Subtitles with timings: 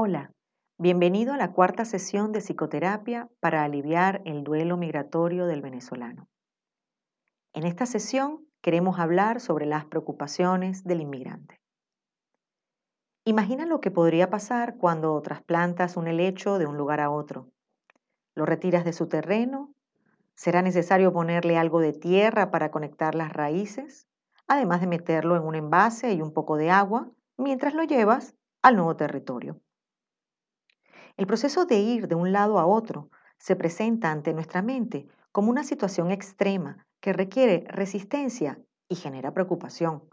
[0.00, 0.30] Hola,
[0.78, 6.28] bienvenido a la cuarta sesión de psicoterapia para aliviar el duelo migratorio del venezolano.
[7.52, 11.60] En esta sesión queremos hablar sobre las preocupaciones del inmigrante.
[13.24, 17.48] Imagina lo que podría pasar cuando trasplantas un helecho de un lugar a otro.
[18.36, 19.74] Lo retiras de su terreno,
[20.36, 24.06] será necesario ponerle algo de tierra para conectar las raíces,
[24.46, 28.76] además de meterlo en un envase y un poco de agua mientras lo llevas al
[28.76, 29.60] nuevo territorio.
[31.18, 35.50] El proceso de ir de un lado a otro se presenta ante nuestra mente como
[35.50, 40.04] una situación extrema que requiere resistencia y genera preocupación.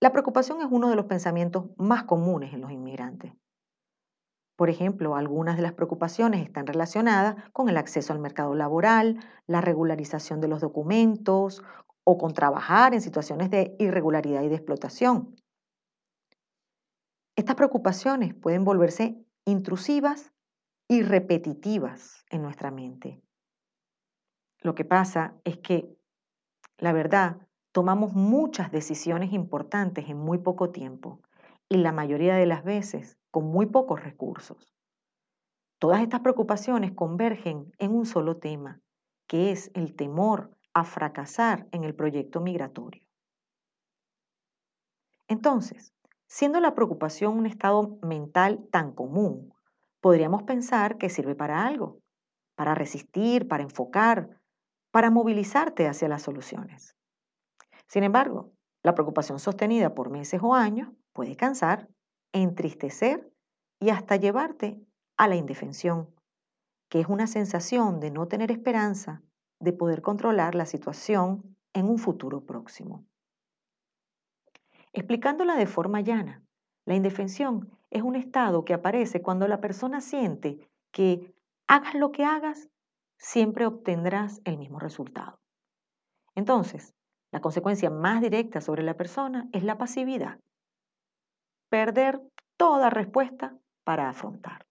[0.00, 3.34] La preocupación es uno de los pensamientos más comunes en los inmigrantes.
[4.56, 9.60] Por ejemplo, algunas de las preocupaciones están relacionadas con el acceso al mercado laboral, la
[9.60, 11.62] regularización de los documentos
[12.04, 15.36] o con trabajar en situaciones de irregularidad y de explotación.
[17.36, 20.32] Estas preocupaciones pueden volverse intrusivas
[20.88, 23.20] y repetitivas en nuestra mente.
[24.60, 25.96] Lo que pasa es que,
[26.78, 31.20] la verdad, tomamos muchas decisiones importantes en muy poco tiempo
[31.68, 34.72] y la mayoría de las veces con muy pocos recursos.
[35.78, 38.80] Todas estas preocupaciones convergen en un solo tema,
[39.26, 43.02] que es el temor a fracasar en el proyecto migratorio.
[45.26, 45.92] Entonces,
[46.34, 49.52] Siendo la preocupación un estado mental tan común,
[50.00, 52.00] podríamos pensar que sirve para algo,
[52.56, 54.40] para resistir, para enfocar,
[54.90, 56.96] para movilizarte hacia las soluciones.
[57.86, 58.50] Sin embargo,
[58.82, 61.90] la preocupación sostenida por meses o años puede cansar,
[62.32, 63.30] entristecer
[63.78, 64.80] y hasta llevarte
[65.18, 66.14] a la indefensión,
[66.88, 69.22] que es una sensación de no tener esperanza
[69.60, 73.04] de poder controlar la situación en un futuro próximo.
[74.92, 76.42] Explicándola de forma llana,
[76.84, 81.34] la indefensión es un estado que aparece cuando la persona siente que
[81.66, 82.68] hagas lo que hagas,
[83.18, 85.38] siempre obtendrás el mismo resultado.
[86.34, 86.94] Entonces,
[87.32, 90.38] la consecuencia más directa sobre la persona es la pasividad.
[91.70, 92.20] Perder
[92.58, 94.66] toda respuesta para afrontar.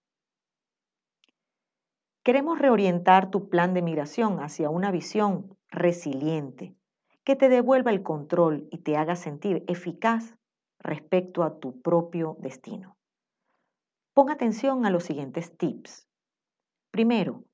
[2.24, 6.76] Queremos reorientar tu plan de migración hacia una visión resiliente,
[7.24, 10.36] que te devuelva el control y te haga sentir eficaz
[10.78, 12.96] respecto a tu propio destino.
[14.14, 16.08] Pon atención a los siguientes tips.
[16.90, 17.44] Primero,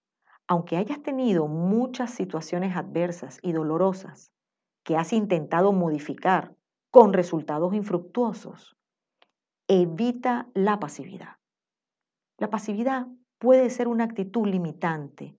[0.47, 4.33] aunque hayas tenido muchas situaciones adversas y dolorosas
[4.83, 6.55] que has intentado modificar
[6.91, 8.77] con resultados infructuosos,
[9.69, 11.37] evita la pasividad.
[12.39, 13.07] La pasividad
[13.39, 15.37] puede ser una actitud limitante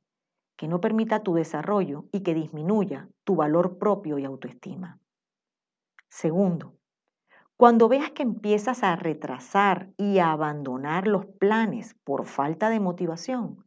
[0.60, 5.00] que no permita tu desarrollo y que disminuya tu valor propio y autoestima.
[6.10, 6.76] Segundo,
[7.56, 13.66] cuando veas que empiezas a retrasar y a abandonar los planes por falta de motivación,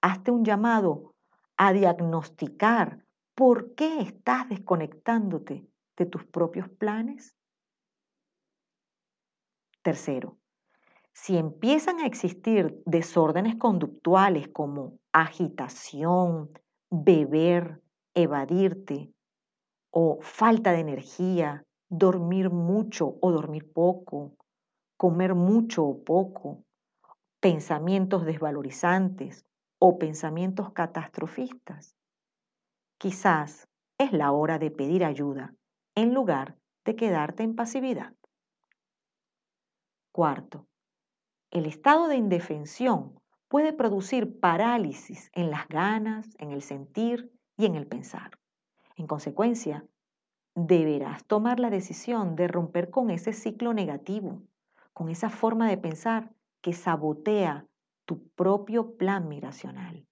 [0.00, 1.14] hazte un llamado
[1.58, 5.68] a diagnosticar por qué estás desconectándote
[5.98, 7.36] de tus propios planes.
[9.82, 10.38] Tercero,
[11.22, 16.50] si empiezan a existir desórdenes conductuales como agitación,
[16.90, 17.82] beber,
[18.14, 19.12] evadirte
[19.90, 24.32] o falta de energía, dormir mucho o dormir poco,
[24.96, 26.64] comer mucho o poco,
[27.38, 29.44] pensamientos desvalorizantes
[29.78, 31.94] o pensamientos catastrofistas.
[32.96, 35.54] Quizás es la hora de pedir ayuda
[35.94, 36.56] en lugar
[36.86, 38.14] de quedarte en pasividad.
[40.12, 40.69] Cuarto,
[41.50, 47.74] el estado de indefensión puede producir parálisis en las ganas, en el sentir y en
[47.74, 48.38] el pensar.
[48.96, 49.84] En consecuencia,
[50.54, 54.42] deberás tomar la decisión de romper con ese ciclo negativo,
[54.92, 57.66] con esa forma de pensar que sabotea
[58.04, 60.06] tu propio plan migracional.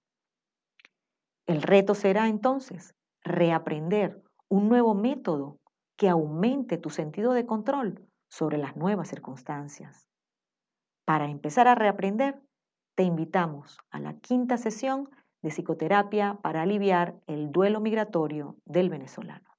[1.46, 5.58] El reto será entonces reaprender un nuevo método
[5.96, 10.08] que aumente tu sentido de control sobre las nuevas circunstancias.
[11.08, 12.38] Para empezar a reaprender,
[12.94, 15.08] te invitamos a la quinta sesión
[15.40, 19.57] de psicoterapia para aliviar el duelo migratorio del venezolano.